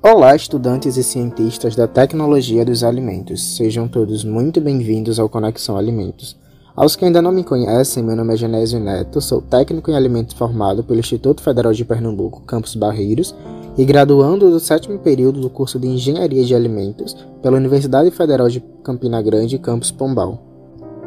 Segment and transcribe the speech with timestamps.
[0.00, 3.56] Olá, estudantes e cientistas da tecnologia dos alimentos.
[3.56, 6.36] Sejam todos muito bem-vindos ao Conexão Alimentos.
[6.76, 10.36] Aos que ainda não me conhecem, meu nome é Genésio Neto, sou técnico em alimentos
[10.36, 13.34] formado pelo Instituto Federal de Pernambuco, Campus Barreiros,
[13.76, 18.60] e graduando do sétimo período do curso de Engenharia de Alimentos pela Universidade Federal de
[18.84, 20.40] Campina Grande, Campus Pombal.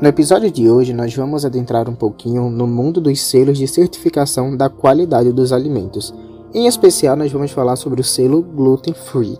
[0.01, 4.57] No episódio de hoje, nós vamos adentrar um pouquinho no mundo dos selos de certificação
[4.57, 6.13] da qualidade dos alimentos
[6.53, 9.39] em especial, nós vamos falar sobre o selo Gluten Free.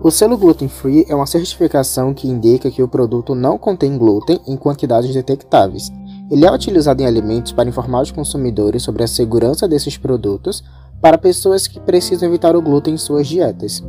[0.00, 4.40] O selo Gluten Free é uma certificação que indica que o produto não contém glúten
[4.46, 5.90] em quantidades detectáveis.
[6.30, 10.62] Ele é utilizado em alimentos para informar os consumidores sobre a segurança desses produtos
[11.00, 13.82] para pessoas que precisam evitar o glúten em suas dietas.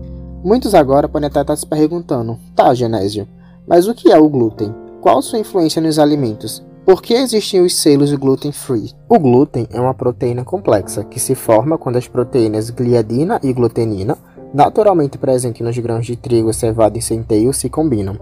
[0.43, 3.27] Muitos agora podem até estar se perguntando: tá, Genésio,
[3.68, 4.73] mas o que é o glúten?
[5.02, 6.63] Qual sua influência nos alimentos?
[6.89, 8.95] Por que existem os selos gluten free?
[9.07, 14.18] O glúten é uma proteína complexa que se forma quando as proteínas gliadina e glutenina,
[14.51, 18.17] naturalmente presentes nos grãos de trigo, cevada e centeio, se combinam.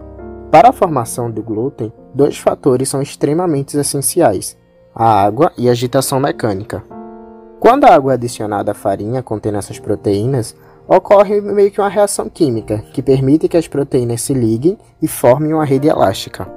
[0.51, 4.57] Para a formação do glúten, dois fatores são extremamente essenciais:
[4.93, 6.83] a água e a agitação mecânica.
[7.61, 10.53] Quando a água é adicionada à farinha contendo essas proteínas,
[10.89, 15.53] ocorre meio que uma reação química que permite que as proteínas se liguem e formem
[15.53, 16.56] uma rede elástica.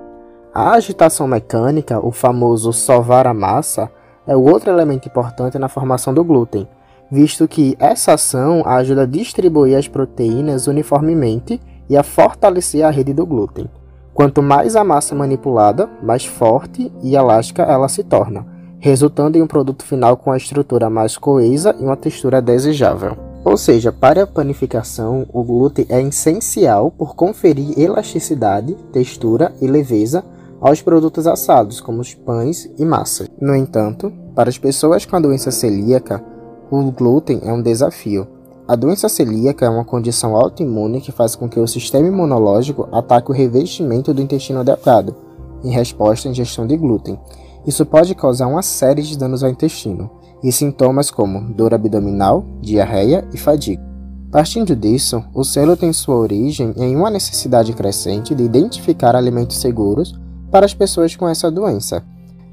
[0.53, 3.89] A agitação mecânica, o famoso sovar a massa,
[4.27, 6.67] é outro elemento importante na formação do glúten,
[7.09, 13.15] visto que essa ação ajuda a distribuir as proteínas uniformemente e a fortalecer a rede
[13.15, 13.71] do glúten.
[14.12, 18.45] Quanto mais a massa manipulada, mais forte e elástica ela se torna,
[18.81, 23.17] resultando em um produto final com a estrutura mais coesa e uma textura desejável.
[23.45, 30.25] Ou seja, para a panificação, o glúten é essencial por conferir elasticidade, textura e leveza
[30.61, 33.28] aos produtos assados, como os pães e massas.
[33.41, 36.22] No entanto, para as pessoas com a doença celíaca,
[36.70, 38.27] o glúten é um desafio.
[38.69, 43.31] A doença celíaca é uma condição autoimune que faz com que o sistema imunológico ataque
[43.31, 45.16] o revestimento do intestino delgado,
[45.65, 47.19] em resposta à ingestão de glúten.
[47.66, 50.10] Isso pode causar uma série de danos ao intestino,
[50.42, 53.82] e sintomas como dor abdominal, diarreia e fadiga.
[54.31, 60.19] Partindo disso, o selo tem sua origem em uma necessidade crescente de identificar alimentos seguros
[60.50, 62.03] para as pessoas com essa doença.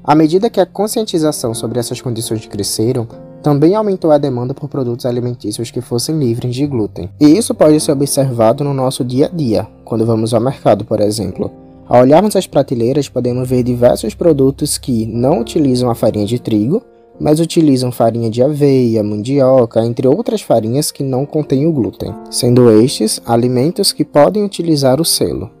[0.02, 3.06] À medida que a conscientização sobre essas condições cresceram,
[3.42, 7.10] também aumentou a demanda por produtos alimentícios que fossem livres de glúten.
[7.20, 11.00] E isso pode ser observado no nosso dia a dia, quando vamos ao mercado, por
[11.00, 11.50] exemplo.
[11.88, 16.82] Ao olharmos as prateleiras, podemos ver diversos produtos que não utilizam a farinha de trigo,
[17.18, 22.70] mas utilizam farinha de aveia, mandioca, entre outras farinhas que não contêm o glúten, sendo
[22.70, 25.57] estes alimentos que podem utilizar o selo.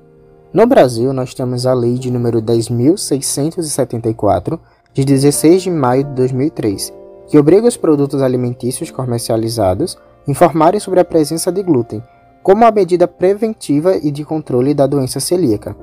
[0.50, 4.58] No Brasil, nós temos a Lei de número 10.674,
[4.94, 6.90] de 16 de maio de 2003,
[7.26, 12.02] que obriga os produtos alimentícios comercializados a informarem sobre a presença de glúten,
[12.42, 15.76] como uma medida preventiva e de controle da doença celíaca.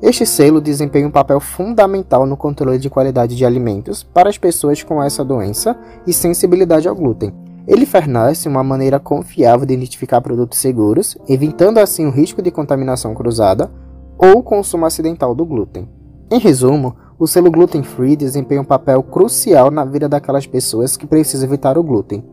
[0.00, 4.84] Este selo desempenha um papel fundamental no controle de qualidade de alimentos para as pessoas
[4.84, 7.34] com essa doença e sensibilidade ao glúten.
[7.66, 13.12] Ele fornece uma maneira confiável de identificar produtos seguros, evitando assim o risco de contaminação
[13.14, 13.68] cruzada
[14.22, 15.88] ou consumo acidental do glúten.
[16.30, 21.06] Em resumo, o selo Gluten Free desempenha um papel crucial na vida daquelas pessoas que
[21.06, 22.24] precisam evitar o glúten.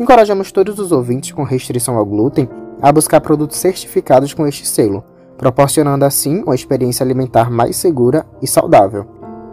[0.00, 2.48] Encorajamos todos os ouvintes com restrição ao glúten
[2.80, 5.04] a buscar produtos certificados com este selo,
[5.36, 9.06] proporcionando assim uma experiência alimentar mais segura e saudável.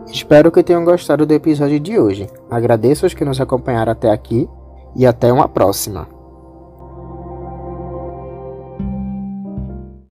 [0.08, 2.28] Espero que tenham gostado do episódio de hoje.
[2.50, 4.50] Agradeço aos que nos acompanharam até aqui
[4.96, 6.21] e até uma próxima.